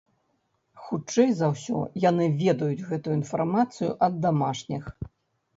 [0.85, 4.83] Хутчэй за ўсё, яны ведаюць гэтую інфармацыю ад дамашніх.